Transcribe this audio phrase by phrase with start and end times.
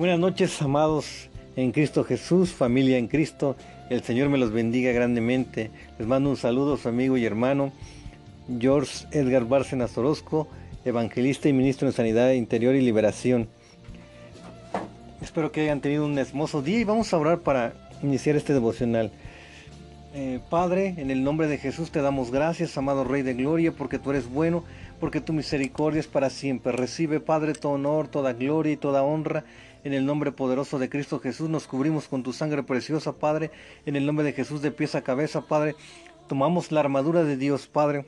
[0.00, 3.54] Buenas noches, amados en Cristo Jesús, familia en Cristo.
[3.90, 5.70] El Señor me los bendiga grandemente.
[5.98, 7.70] Les mando un saludo a su amigo y hermano
[8.58, 10.48] George Edgar Bárcenas Orozco,
[10.86, 13.48] evangelista y ministro en Sanidad Interior y Liberación.
[15.20, 19.12] Espero que hayan tenido un hermoso día y vamos a orar para iniciar este devocional.
[20.14, 23.98] Eh, Padre, en el nombre de Jesús te damos gracias, amado Rey de Gloria, porque
[23.98, 24.64] tú eres bueno,
[24.98, 26.72] porque tu misericordia es para siempre.
[26.72, 29.44] Recibe, Padre, todo honor, toda gloria y toda honra
[29.82, 33.50] en el nombre poderoso de Cristo Jesús nos cubrimos con tu sangre preciosa, Padre.
[33.86, 35.74] En el nombre de Jesús de pies a cabeza, Padre.
[36.28, 38.04] Tomamos la armadura de Dios, Padre.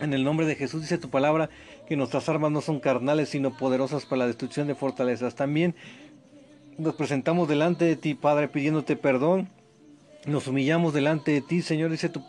[0.00, 1.50] En el nombre de Jesús dice tu palabra
[1.86, 5.34] que nuestras armas no son carnales, sino poderosas para la destrucción de fortalezas.
[5.34, 5.74] También
[6.78, 9.48] nos presentamos delante de ti, Padre, pidiéndote perdón.
[10.26, 12.22] Nos humillamos delante de ti, Señor, dice tu,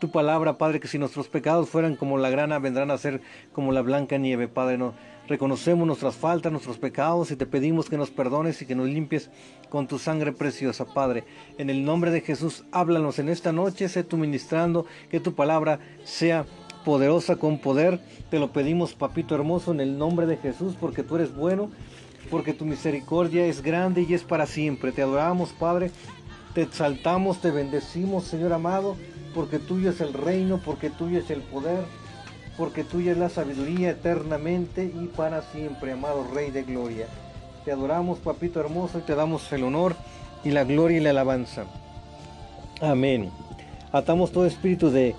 [0.00, 3.20] tu palabra, Padre, que si nuestros pecados fueran como la grana, vendrán a ser
[3.52, 4.78] como la blanca nieve, Padre.
[4.78, 4.94] No,
[5.28, 9.30] Reconocemos nuestras faltas, nuestros pecados y te pedimos que nos perdones y que nos limpies
[9.70, 11.24] con tu sangre preciosa, Padre.
[11.58, 15.78] En el nombre de Jesús, háblanos en esta noche, sé tú ministrando, que tu palabra
[16.02, 16.44] sea
[16.84, 18.00] poderosa con poder.
[18.30, 21.70] Te lo pedimos, papito hermoso, en el nombre de Jesús, porque tú eres bueno,
[22.28, 24.90] porque tu misericordia es grande y es para siempre.
[24.90, 25.92] Te adoramos, Padre.
[26.54, 28.96] Te exaltamos, te bendecimos, Señor amado,
[29.34, 31.84] porque tuyo es el reino, porque tuyo es el poder
[32.56, 37.06] porque tuya es la sabiduría eternamente y para siempre, amado Rey de Gloria.
[37.64, 39.96] Te adoramos, papito hermoso, y te damos el honor
[40.44, 41.64] y la gloria y la alabanza.
[42.80, 43.30] Amén.
[43.92, 45.14] Atamos todo espíritu de...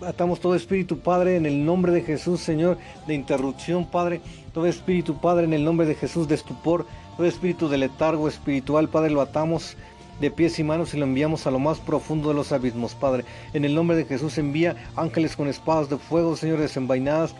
[0.00, 4.20] Atamos todo espíritu, Padre, en el nombre de Jesús, Señor, de interrupción, Padre.
[4.52, 6.84] Todo espíritu, Padre, en el nombre de Jesús, de estupor.
[7.16, 9.76] Todo espíritu de letargo espiritual, Padre, lo atamos
[10.20, 13.24] de pies y manos y lo enviamos a lo más profundo de los abismos, Padre.
[13.52, 17.34] En el nombre de Jesús envía ángeles con espadas de fuego, Señor, desenvainadas,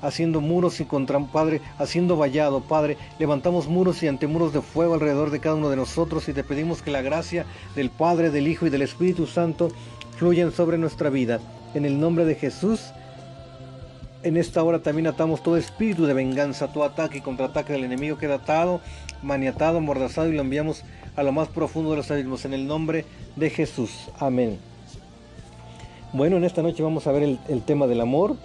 [0.00, 2.96] haciendo muros y contra, Padre, haciendo vallado, Padre.
[3.18, 6.80] Levantamos muros y antemuros de fuego alrededor de cada uno de nosotros y te pedimos
[6.80, 7.44] que la gracia
[7.76, 9.68] del Padre, del Hijo y del Espíritu Santo
[10.16, 11.38] fluyan sobre nuestra vida.
[11.74, 12.92] En el nombre de Jesús,
[14.22, 18.18] en esta hora también atamos todo espíritu de venganza, todo ataque y contraataque del enemigo
[18.18, 18.80] queda atado,
[19.22, 20.84] maniatado, amordazado y lo enviamos
[21.16, 23.04] a lo más profundo de los abismos en el nombre
[23.36, 24.10] de Jesús.
[24.18, 24.58] Amén.
[26.12, 28.36] Bueno, en esta noche vamos a ver el, tema del amor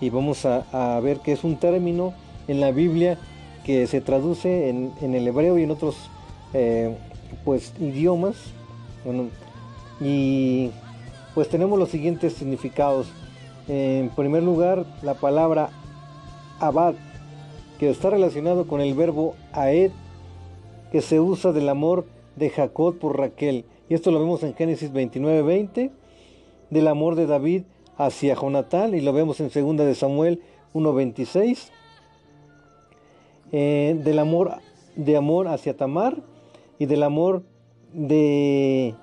[0.00, 2.14] y vamos a, ver que es un término
[2.48, 3.18] en la Biblia
[3.64, 5.96] que se traduce en, el hebreo y en otros
[6.54, 6.96] eh,
[7.44, 8.36] pues idiomas.
[10.00, 10.70] y
[11.34, 13.08] pues tenemos los siguientes significados.
[13.68, 15.70] En primer lugar, la palabra
[16.58, 16.94] abad,
[17.78, 19.92] que está relacionado con el verbo aed,
[20.90, 22.06] que se usa del amor
[22.36, 23.64] de Jacob por Raquel.
[23.88, 25.90] Y esto lo vemos en Génesis 29, 20,
[26.70, 27.62] del amor de David
[27.96, 30.42] hacia Jonatán, y lo vemos en 2 de Samuel
[30.74, 31.70] 1.26,
[33.52, 34.56] eh, del amor
[34.96, 36.16] de amor hacia Tamar
[36.78, 37.42] y del amor
[37.92, 38.94] de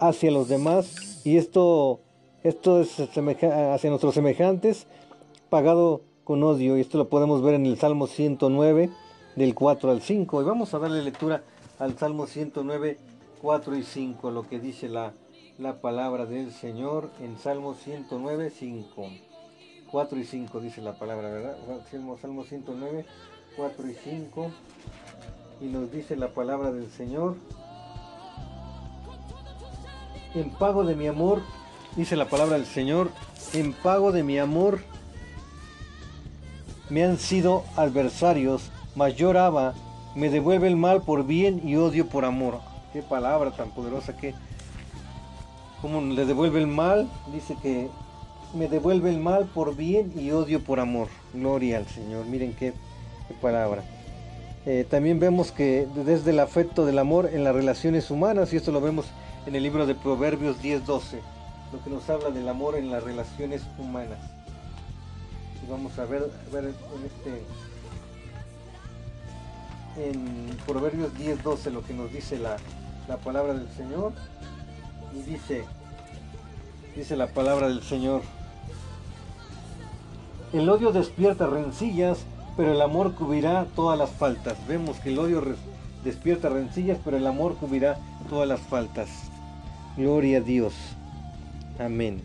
[0.00, 1.20] hacia los demás.
[1.24, 2.00] Y esto,
[2.42, 4.86] esto es hacia nuestros semejantes,
[5.48, 6.76] pagado con odio.
[6.76, 8.90] Y esto lo podemos ver en el Salmo 109
[9.36, 10.42] del 4 al 5.
[10.42, 11.42] Y vamos a darle lectura
[11.78, 12.98] al Salmo 109,
[13.40, 15.14] 4 y 5, lo que dice la,
[15.58, 19.08] la palabra del Señor en Salmo 109, 5.
[19.90, 21.56] 4 y 5 dice la palabra, ¿verdad?
[22.20, 23.06] Salmo 109,
[23.56, 24.50] 4 y 5.
[25.62, 27.36] Y nos dice la palabra del Señor.
[30.34, 31.42] En pago de mi amor,
[31.96, 33.10] dice la palabra del Señor,
[33.52, 34.80] en pago de mi amor
[36.88, 39.74] me han sido adversarios mas lloraba,
[40.14, 42.58] me devuelve el mal por bien y odio por amor.
[42.92, 44.34] Qué palabra tan poderosa que,
[45.80, 47.88] como le devuelve el mal, dice que
[48.54, 51.08] me devuelve el mal por bien y odio por amor.
[51.32, 52.26] Gloria al Señor.
[52.26, 52.72] Miren qué,
[53.40, 53.84] palabra.
[54.66, 58.72] Eh, también vemos que desde el afecto del amor en las relaciones humanas, y esto
[58.72, 59.06] lo vemos
[59.46, 61.20] en el libro de Proverbios 10-12,
[61.72, 64.18] lo que nos habla del amor en las relaciones humanas.
[65.64, 67.44] Y vamos a ver, ver en este
[69.96, 72.56] en Proverbios 10, 12 lo que nos dice la,
[73.24, 74.12] palabra del Señor.
[75.14, 75.64] Y dice,
[76.94, 78.22] dice la palabra del Señor.
[80.52, 82.18] El odio despierta rencillas,
[82.56, 84.56] pero el amor cubrirá todas las faltas.
[84.68, 85.42] Vemos que el odio
[86.04, 87.98] despierta rencillas, pero el amor cubrirá
[88.28, 89.29] todas las faltas.
[90.00, 90.74] Gloria a Dios.
[91.78, 92.22] Amén.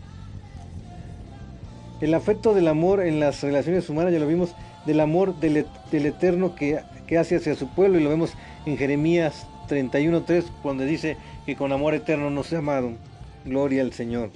[2.00, 4.54] El afecto del amor en las relaciones humanas, ya lo vimos,
[4.86, 8.32] del amor del, eterno que que hace hacia su pueblo y lo vemos
[8.64, 12.98] en Jeremías 31.3 cuando dice que con amor eterno nos amaron.
[13.44, 14.30] Gloria al Señor.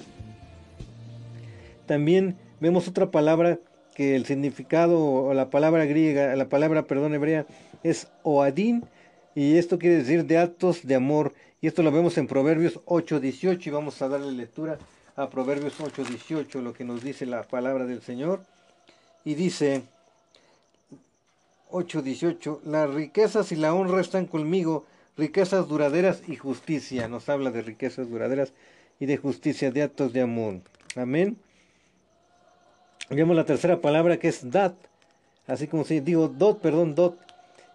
[1.86, 3.58] También vemos otra palabra
[3.94, 7.46] que el significado o la palabra griega, la palabra, perdón, hebrea
[7.82, 8.84] es oadín
[9.34, 13.66] y esto quiere decir de actos de amor y esto lo vemos en Proverbios 8:18
[13.66, 14.78] y vamos a darle lectura
[15.16, 18.42] a Proverbios 8:18, lo que nos dice la palabra del Señor
[19.24, 19.82] y dice
[21.70, 24.86] 8:18, las riquezas y la honra están conmigo,
[25.16, 27.08] riquezas duraderas y justicia.
[27.08, 28.52] Nos habla de riquezas duraderas
[28.98, 30.60] y de justicia, de actos de amor.
[30.96, 31.36] Amén.
[33.10, 34.74] Vemos la tercera palabra que es dat,
[35.46, 37.18] así como se digo dot, perdón, dot,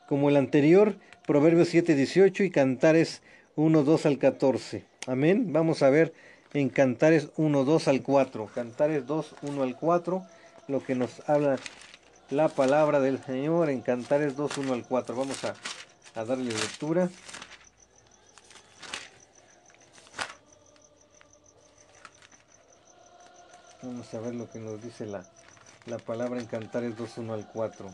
[0.08, 0.96] como el anterior,
[1.28, 3.22] Proverbios 7, 18 y Cantares
[3.56, 4.86] 1, 2 al 14.
[5.07, 5.54] Amén.
[5.54, 6.13] Vamos a ver
[6.54, 8.50] en Cantares 1, 2 al 4.
[8.54, 10.25] Cantares 2, 1 al 4,
[10.68, 11.57] lo que nos habla
[12.30, 15.16] la palabra del Señor en Cantares 2, 1 al 4.
[15.16, 15.56] Vamos a,
[16.25, 17.10] darle lectura.
[23.81, 25.24] Vamos a ver lo que nos dice la,
[25.86, 27.90] la palabra en Cantares 2, 1 al 4.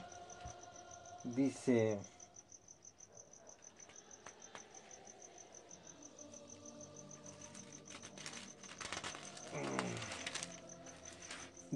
[1.23, 1.99] Dice...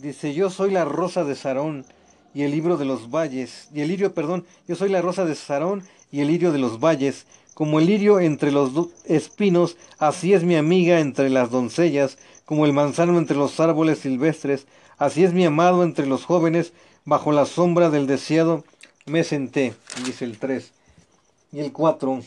[0.05, 1.83] Dice, yo soy la rosa de Sarón
[2.35, 5.33] y el libro de los valles, y el lirio, perdón, yo soy la rosa de
[5.33, 5.81] Sarón
[6.11, 7.25] y el lirio de los valles,
[7.55, 8.69] como el lirio entre los
[9.05, 14.67] espinos, así es mi amiga entre las doncellas, como el manzano entre los árboles silvestres,
[14.99, 16.71] así es mi amado entre los jóvenes,
[17.03, 18.63] bajo la sombra del deseado
[19.07, 19.73] me senté,
[20.05, 20.71] dice el 3.
[21.51, 22.21] Y el 4,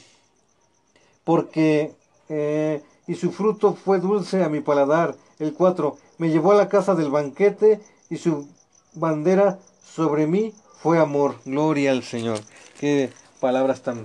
[1.23, 1.93] porque,
[2.29, 5.17] eh, y su fruto fue dulce a mi paladar.
[5.41, 8.47] El 4, me llevó a la casa del banquete y su
[8.95, 11.37] bandera sobre mí fue amor.
[11.45, 12.39] Gloria al Señor.
[12.79, 13.11] Qué
[13.41, 14.05] palabras tan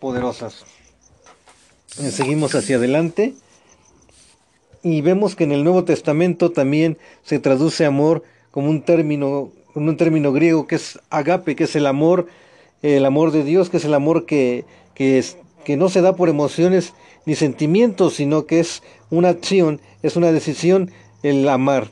[0.00, 0.64] poderosas.
[1.98, 3.34] Eh, seguimos hacia adelante
[4.82, 9.96] y vemos que en el Nuevo Testamento también se traduce amor como un término, un
[9.96, 12.26] término griego que es agape, que es el amor,
[12.82, 14.64] el amor de Dios, que es el amor que,
[14.94, 16.94] que, es, que no se da por emociones
[17.26, 20.90] ni sentimientos, sino que es una acción, es una decisión
[21.22, 21.90] el amar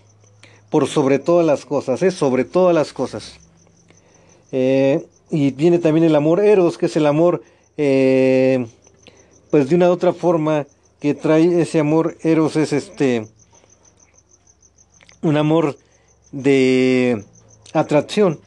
[0.70, 3.38] por sobre todas las cosas, es sobre todas las cosas.
[4.53, 7.43] Eh, y viene también el amor eros, que es el amor,
[7.76, 8.67] eh,
[9.50, 10.67] pues de una otra forma
[11.00, 13.29] que trae ese amor eros es este,
[15.23, 15.79] un amor
[16.32, 17.25] de
[17.73, 18.41] atracción,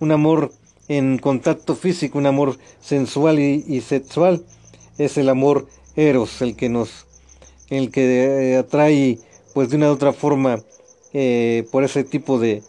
[0.00, 0.52] un amor
[0.88, 4.44] en contacto físico, un amor sensual y, sexual,
[4.98, 5.66] es el amor
[5.96, 7.06] eros, el que nos,
[7.70, 9.18] el que eh, atrae,
[9.54, 10.62] pues de una otra forma,
[11.12, 12.62] eh, por ese tipo de,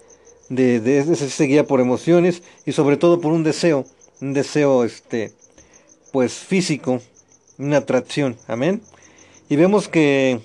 [0.50, 3.85] de, de, se guía por emociones y sobre todo por un deseo,
[4.21, 5.33] un deseo este,
[6.12, 7.01] pues físico,
[7.57, 8.81] una atracción, amén.
[9.50, 10.39] Y vemos que,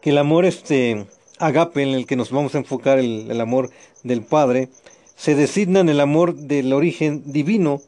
[0.00, 1.06] que el amor este
[1.38, 3.70] agape en el que nos vamos a enfocar el amor
[4.02, 4.68] del Padre,
[5.16, 7.80] se designa en el amor del origen divino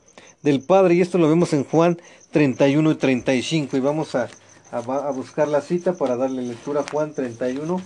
[0.44, 1.98] del Padre y esto lo vemos en Juan
[2.30, 4.28] 31 y 35 y vamos a
[4.74, 7.80] a, buscar la cita para darle lectura a Juan 31,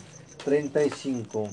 [0.45, 1.51] 35.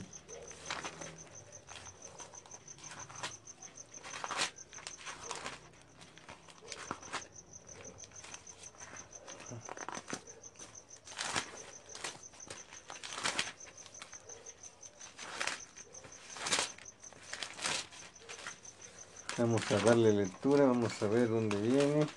[19.38, 22.08] Vamos a darle lectura, vamos a ver dónde viene.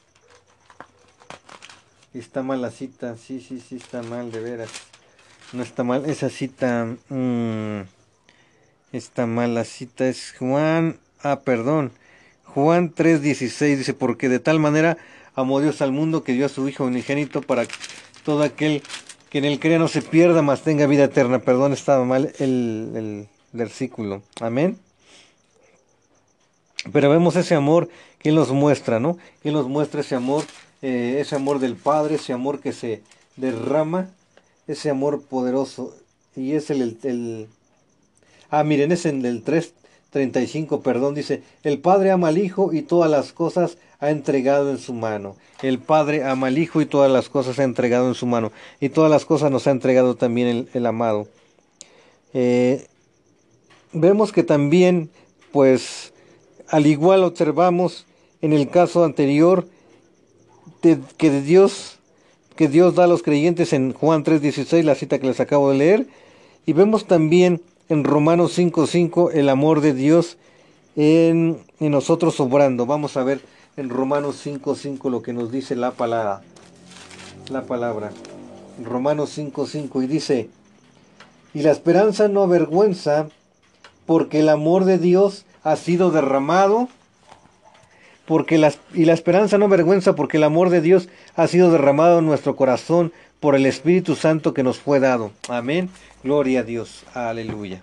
[2.15, 4.71] Está mal la cita, sí, sí, sí, está mal, de veras.
[5.53, 6.87] No está mal, esa cita...
[7.09, 7.81] Mm,
[8.93, 11.01] está mal, la cita es Juan...
[11.25, 11.91] Ah, perdón.
[12.45, 14.97] Juan 3:16 dice, porque de tal manera
[15.35, 17.67] amó Dios al mundo que dio a su Hijo unigénito para
[18.25, 18.83] todo aquel
[19.29, 21.41] que en él crea no se pierda, mas tenga vida eterna.
[21.41, 24.23] Perdón, estaba mal el, el versículo.
[24.41, 24.79] Amén.
[26.93, 29.19] Pero vemos ese amor que Él nos muestra, ¿no?
[29.45, 30.45] Él nos muestra ese amor
[30.81, 33.03] eh, ese amor del Padre, ese amor que se
[33.37, 34.11] derrama,
[34.67, 35.95] ese amor poderoso.
[36.37, 37.49] Y es el, el,
[38.51, 43.11] ah, miren, es en el 3.35, perdón, dice, el Padre ama al Hijo y todas
[43.11, 45.37] las cosas ha entregado en su mano.
[45.63, 48.53] El Padre ama al Hijo y todas las cosas ha entregado en su mano.
[48.79, 51.27] Y todas las cosas nos ha entregado también el, el amado.
[52.35, 52.87] Eh,
[53.93, 55.11] vemos que también,
[55.51, 56.13] pues,
[56.71, 58.07] al igual observamos
[58.41, 59.67] en el caso anterior,
[60.81, 61.99] que Dios,
[62.57, 65.79] que Dios da a los creyentes en Juan 3:16, la cita que les acabo de
[65.79, 66.07] leer,
[66.67, 70.37] y vemos también en Romanos 5:5 el amor de Dios
[70.97, 72.87] en, en, nosotros obrando.
[72.87, 73.41] Vamos a ver
[73.77, 76.43] en Romanos 5:5 lo que nos dice la palabra.
[77.51, 78.13] La palabra.
[78.85, 80.51] Romanos 5:5 y dice,
[81.55, 83.29] y la esperanza no avergüenza,
[84.07, 86.89] porque el amor de Dios ha sido derramado,
[88.27, 92.21] porque las, y la esperanza no vergüenza, porque el amor de Dios ha sido derramado
[92.21, 95.31] en nuestro corazón por el Espíritu Santo que nos fue dado.
[95.49, 95.91] Amén.
[96.25, 97.05] Gloria a Dios.
[97.15, 97.83] Aleluya.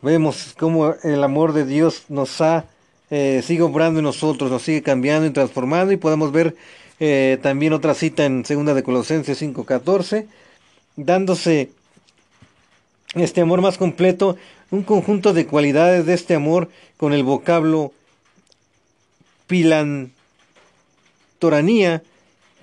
[0.00, 2.66] Vemos cómo el amor de Dios nos ha,
[3.10, 6.54] eh, sigue obrando en nosotros, nos sigue cambiando y transformando y podemos ver
[7.00, 10.26] eh, también otra cita en segunda de Colosenses 5.14,
[10.96, 11.70] dándose
[13.22, 14.36] este amor más completo,
[14.70, 17.92] un conjunto de cualidades de este amor con el vocablo
[19.46, 22.02] pilantoranía,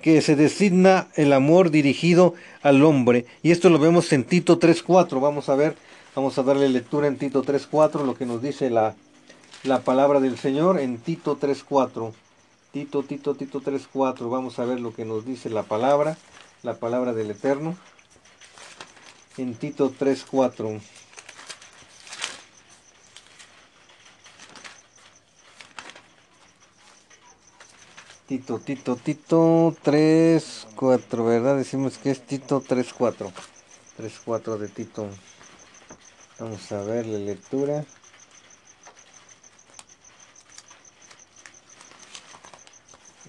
[0.02, 3.26] que se designa el amor dirigido al hombre.
[3.42, 5.22] Y esto lo vemos en Tito 3.4.
[5.22, 5.78] Vamos a ver,
[6.14, 8.96] vamos a darle lectura en Tito 3.4, lo que nos dice la,
[9.64, 12.12] la palabra del Señor en Tito 3.4.
[12.74, 14.30] Tito, Tito, Tito 3.4.
[14.30, 16.18] Vamos a ver lo que nos dice la palabra,
[16.64, 17.78] la palabra del Eterno.
[19.38, 20.80] En Tito 3.4.
[28.28, 31.58] Tito, Tito, Tito 3, 4, ¿verdad?
[31.58, 33.32] Decimos que es Tito 3, 4.
[33.98, 35.10] 3, 4 de Tito.
[36.40, 37.86] Vamos a ver la lectura.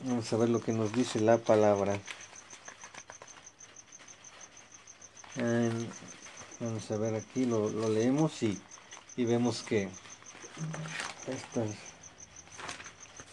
[0.04, 1.98] Vamos a ver lo que nos dice la palabra.
[6.60, 8.58] Vamos a ver aquí, lo, leemos y,
[9.16, 9.88] y, vemos que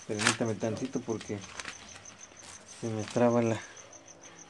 [0.08, 1.39] Permítame tantito porque
[2.80, 3.60] se me traba la...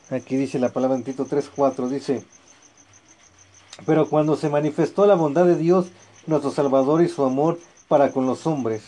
[0.10, 2.26] Aquí dice la palabra en Tito 3.4, dice,
[3.86, 5.88] pero cuando se manifestó la bondad de Dios,
[6.28, 8.82] nuestro Salvador y su amor para con los hombres.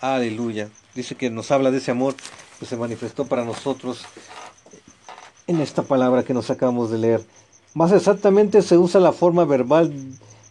[0.00, 0.68] Aleluya.
[0.94, 2.14] Dice que nos habla de ese amor
[2.60, 4.04] que se manifestó para nosotros
[5.46, 7.26] en esta palabra que nos acabamos de leer.
[7.74, 9.92] Más exactamente se usa la forma verbal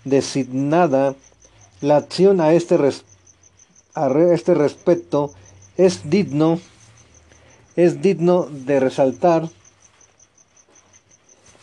[0.04, 1.16] designada,
[1.82, 2.78] la acción a este,
[3.96, 5.34] a este respecto
[5.78, 6.60] es digno,
[7.76, 9.50] es digno de resaltar,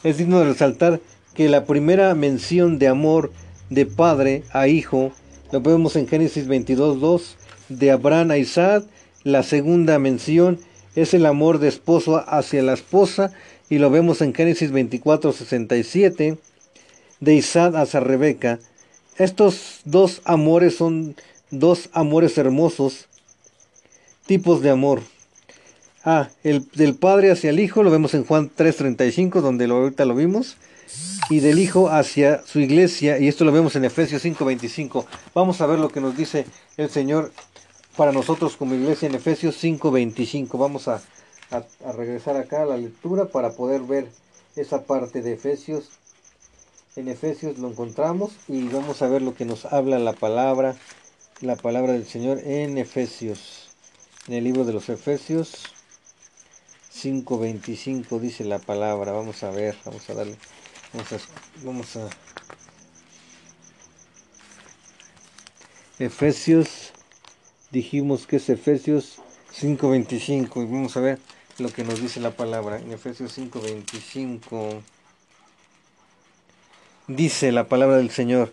[0.02, 1.00] es digno de resaltar
[1.34, 3.32] que la primera mención de amor
[3.70, 5.12] de padre a hijo
[5.50, 7.36] lo vemos en Génesis 22.2
[7.68, 8.84] de Abraham a Isaac.
[9.22, 10.58] La segunda mención
[10.94, 13.32] es el amor de esposo hacia la esposa
[13.68, 16.38] y lo vemos en Génesis 24.67
[17.20, 18.58] de Isaac hacia Rebeca.
[19.16, 21.16] Estos dos amores son
[21.50, 23.06] dos amores hermosos
[24.26, 25.02] tipos de amor.
[26.04, 30.04] Ah, el del Padre hacia el Hijo lo vemos en Juan 3:35, donde lo, ahorita
[30.04, 30.56] lo vimos.
[31.30, 35.06] Y del Hijo hacia su iglesia, y esto lo vemos en Efesios 5:25.
[35.34, 36.44] Vamos a ver lo que nos dice
[36.76, 37.32] el Señor
[37.96, 40.58] para nosotros como iglesia en Efesios 5:25.
[40.58, 41.00] Vamos a,
[41.50, 44.08] a regresar acá a la lectura para poder ver
[44.56, 45.90] esa parte de Efesios.
[46.96, 50.76] En Efesios lo encontramos y vamos a ver lo que nos habla la palabra,
[51.40, 53.70] la palabra del Señor en Efesios.
[54.28, 55.74] En el libro de los Efesios
[56.94, 59.12] 5.25 dice la palabra.
[59.12, 60.36] Vamos a ver, vamos a darle.
[60.92, 61.18] Vamos a,
[61.64, 62.08] vamos a
[65.98, 66.92] Efesios,
[67.72, 69.18] dijimos que es Efesios
[69.60, 71.18] 5.25 y vamos a ver
[71.58, 72.78] lo que nos dice la palabra.
[72.78, 74.80] En Efesios 5.25
[77.06, 78.52] dice la palabra del Señor.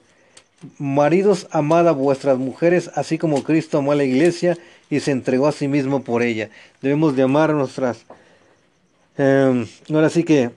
[0.77, 4.57] Maridos, amad a vuestras mujeres, así como Cristo amó a la iglesia
[4.89, 6.49] y se entregó a sí mismo por ella.
[6.81, 8.05] Debemos de amar a nuestras...
[9.17, 10.51] Em, ahora sí que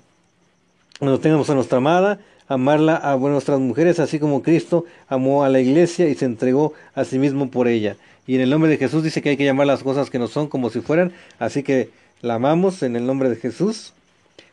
[0.98, 5.60] cuando tengamos a nuestra amada, amarla a nuestras mujeres, así como Cristo amó a la
[5.60, 7.96] iglesia y se entregó a sí mismo por ella.
[8.26, 10.28] Y en el nombre de Jesús dice que hay que llamar las cosas que no
[10.28, 11.90] son como si fueran, así que
[12.22, 13.92] la amamos en el nombre de Jesús,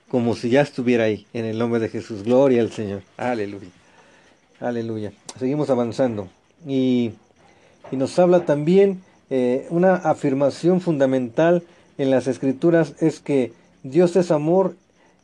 [0.09, 2.23] como si ya estuviera ahí, en el nombre de Jesús.
[2.23, 3.01] Gloria al Señor.
[3.17, 3.69] Aleluya.
[4.59, 5.13] Aleluya.
[5.39, 6.27] Seguimos avanzando.
[6.67, 7.11] Y,
[7.91, 11.63] nos habla también eh, una afirmación fundamental
[11.97, 14.75] en las escrituras es que Dios es amor.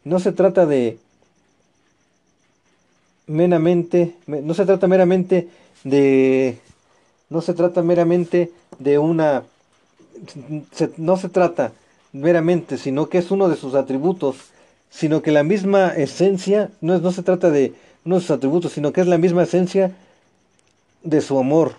[0.03, 0.97] No se trata de
[3.25, 5.49] meramente, no se trata meramente
[5.83, 6.57] de,
[7.29, 9.43] no se trata meramente de una,
[10.97, 11.73] no se trata
[12.13, 14.37] meramente, sino que es uno de sus atributos,
[14.89, 17.73] sino que la misma esencia, no, es, no se trata de
[18.05, 19.91] no de sus atributos, sino que es la misma esencia
[21.03, 21.73] de su amor.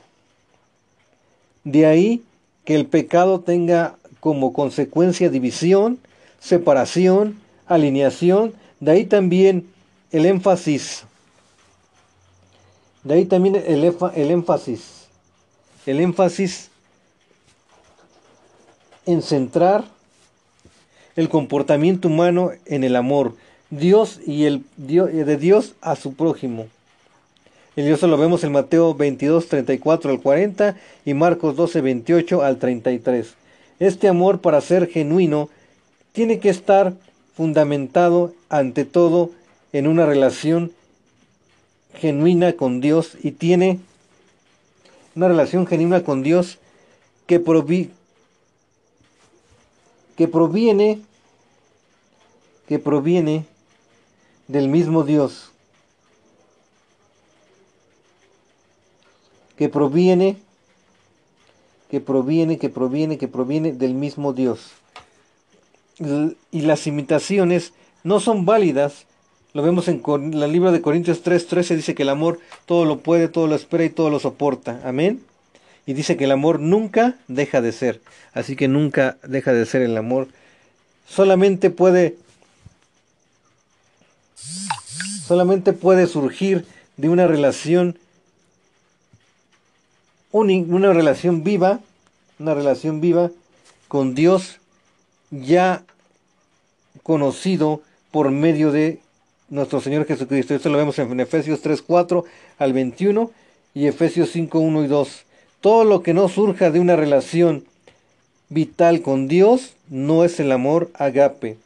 [1.64, 2.22] De ahí
[2.64, 5.98] que el pecado tenga como consecuencia división,
[6.38, 9.68] separación, alineación, de ahí también
[10.10, 11.04] el énfasis,
[13.04, 14.97] de ahí también el énfasis,
[15.86, 16.70] el énfasis
[19.06, 19.84] en centrar
[21.16, 23.34] el comportamiento humano en el amor,
[23.70, 26.68] Dios y el Dios, de Dios a su prójimo.
[27.74, 32.58] Y eso lo vemos en Mateo 22, 34 al 40 y Marcos 12, 28 al
[32.58, 33.34] 33.
[33.78, 35.48] Este amor para ser genuino
[36.12, 36.94] tiene que estar
[37.34, 39.30] fundamentado ante todo
[39.72, 40.72] en una relación
[41.94, 43.80] genuina con Dios y tiene
[45.18, 46.58] una relación genuina con Dios
[47.26, 47.42] que,
[50.16, 51.02] que proviene
[52.68, 53.44] que proviene
[54.46, 55.50] del mismo Dios.
[59.56, 60.36] Que proviene
[61.90, 64.70] que proviene que proviene que proviene del mismo Dios.
[66.52, 67.72] Y las imitaciones
[68.04, 69.04] no son válidas
[69.54, 70.02] lo vemos en
[70.34, 73.84] el libro de Corintios 3:13 dice que el amor todo lo puede, todo lo espera
[73.84, 74.80] y todo lo soporta.
[74.84, 75.22] Amén.
[75.86, 78.00] Y dice que el amor nunca deja de ser.
[78.34, 80.28] Así que nunca deja de ser el amor.
[81.08, 82.16] Solamente puede
[85.26, 87.98] solamente puede surgir de una relación
[90.30, 91.80] una relación viva,
[92.38, 93.30] una relación viva
[93.88, 94.58] con Dios
[95.30, 95.84] ya
[97.02, 99.00] conocido por medio de
[99.48, 100.54] nuestro Señor Jesucristo.
[100.54, 102.24] Esto lo vemos en Efesios 3, 4
[102.58, 103.30] al 21
[103.74, 105.24] y Efesios 5, 1 y 2.
[105.60, 107.64] Todo lo que no surja de una relación
[108.48, 111.56] vital con Dios no es el amor agape.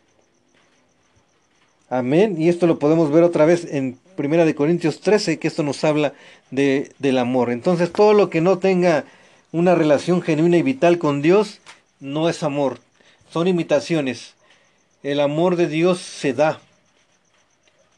[1.90, 2.40] Amén.
[2.40, 5.84] Y esto lo podemos ver otra vez en Primera de Corintios 13, que esto nos
[5.84, 6.14] habla
[6.50, 7.50] de, del amor.
[7.50, 9.04] Entonces, todo lo que no tenga
[9.52, 11.60] una relación genuina y vital con Dios
[12.00, 12.78] no es amor.
[13.30, 14.34] Son imitaciones.
[15.02, 16.60] El amor de Dios se da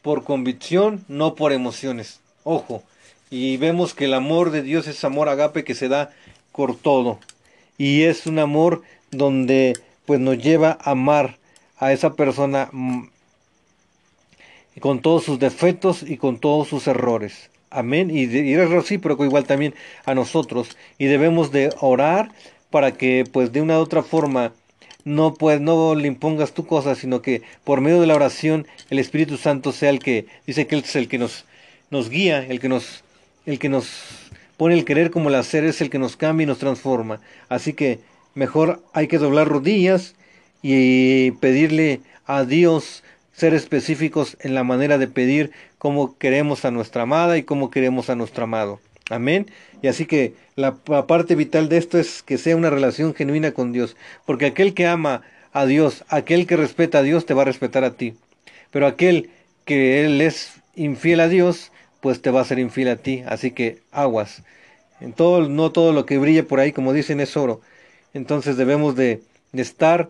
[0.05, 2.19] por convicción, no por emociones.
[2.43, 2.83] Ojo,
[3.31, 6.11] y vemos que el amor de Dios es amor agape que se da
[6.51, 7.17] por todo.
[7.79, 9.73] Y es un amor donde
[10.05, 11.37] pues nos lleva a amar
[11.79, 13.07] a esa persona mm,
[14.79, 17.49] con todos sus defectos y con todos sus errores.
[17.71, 18.11] Amén.
[18.11, 19.73] Y, y es recíproco igual también
[20.05, 20.77] a nosotros.
[20.99, 22.31] Y debemos de orar
[22.69, 24.53] para que pues de una u otra forma
[25.05, 28.99] no, pues, no le impongas tu cosa, sino que por medio de la oración el
[28.99, 31.45] Espíritu Santo sea el que, dice que Él es el que nos,
[31.91, 33.03] nos guía, el que nos,
[33.45, 33.87] el que nos
[34.57, 37.21] pone el querer como el hacer, es el que nos cambia y nos transforma.
[37.49, 37.99] Así que
[38.33, 40.15] mejor hay que doblar rodillas
[40.61, 47.03] y pedirle a Dios ser específicos en la manera de pedir cómo queremos a nuestra
[47.03, 48.79] amada y cómo queremos a nuestro amado.
[49.09, 49.47] Amén.
[49.81, 53.71] Y así que la, parte vital de esto es que sea una relación genuina con
[53.71, 53.95] Dios.
[54.25, 55.21] Porque aquel que ama
[55.53, 58.15] a Dios, aquel que respeta a Dios, te va a respetar a ti.
[58.71, 59.29] Pero aquel
[59.65, 63.23] que él es infiel a Dios, pues te va a ser infiel a ti.
[63.27, 64.43] Así que aguas.
[65.01, 67.61] En todo, no todo lo que brille por ahí, como dicen, es oro.
[68.13, 69.21] Entonces debemos de,
[69.53, 70.09] estar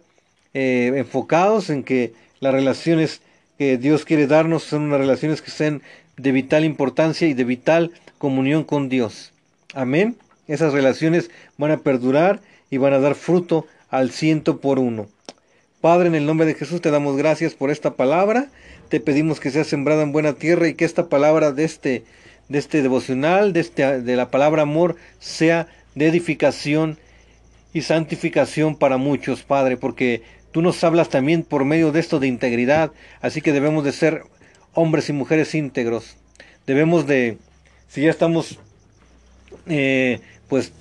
[0.53, 3.21] eh, enfocados en que las relaciones
[3.57, 5.81] que Dios quiere darnos son unas relaciones que sean
[6.17, 9.31] de vital importancia y de vital comunión con Dios.
[9.73, 10.17] Amén.
[10.47, 15.07] Esas relaciones van a perdurar y van a dar fruto al ciento por uno.
[15.81, 18.47] Padre, en el nombre de Jesús te damos gracias por esta palabra.
[18.89, 22.03] Te pedimos que sea sembrada en buena tierra y que esta palabra de este,
[22.49, 26.97] de este devocional, de, este, de la palabra amor, sea de edificación
[27.73, 32.27] y santificación para muchos, Padre, porque tú nos hablas también por medio de esto de
[32.27, 34.23] integridad, así que debemos de ser
[34.75, 36.15] hombres y mujeres íntegros.
[36.67, 37.37] Debemos de
[37.87, 38.59] si ya estamos
[39.67, 40.71] eh, pues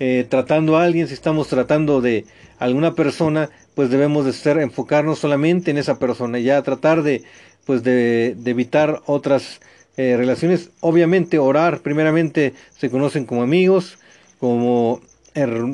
[0.00, 2.24] eh, tratando a alguien, si estamos tratando de
[2.58, 7.24] alguna persona, pues debemos de ser enfocarnos solamente en esa persona, ya tratar de
[7.64, 9.60] pues de, evitar otras
[9.96, 10.70] eh, relaciones.
[10.80, 13.98] Obviamente orar, primeramente se conocen como amigos,
[14.40, 15.02] como,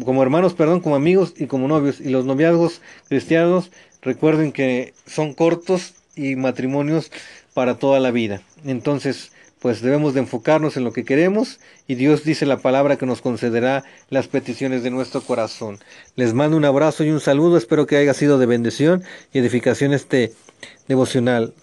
[0.05, 2.01] como hermanos, perdón, como amigos y como novios.
[2.01, 3.71] Y los noviazgos cristianos,
[4.03, 7.13] recuerden que son cortos y matrimonios
[7.55, 8.43] para toda la vida.
[8.64, 13.07] Entonces, pues debemos de enfocarnos en lo que queremos y Dios dice la palabra que
[13.07, 15.79] nos concederá las peticiones de nuestro corazón.
[16.17, 19.95] Les mando un abrazo y un saludo, espero que haya sido de bendición y edificación
[19.95, 20.35] este
[20.87, 21.55] devocional.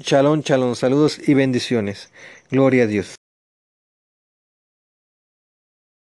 [0.00, 2.08] Chalón, chalón, saludos y bendiciones.
[2.50, 3.21] Gloria a Dios.